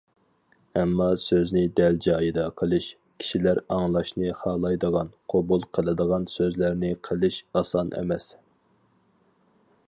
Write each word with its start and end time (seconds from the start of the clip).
ئەمما 0.79 1.09
سۆزنى 1.23 1.61
دەل 1.79 1.99
جايىدا 2.05 2.45
قىلىش، 2.61 2.87
كىشىلەر 3.23 3.61
ئاڭلاشنى 3.75 4.31
خالايدىغان، 4.39 5.13
قوبۇل 5.35 5.69
قىلىدىغان 5.79 6.27
سۆزلەرنى 6.37 6.93
قىلىش 7.11 7.39
ئاسان 7.61 7.95
ئەمەس. 8.01 8.27